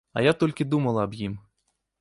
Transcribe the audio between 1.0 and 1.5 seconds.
аб ім.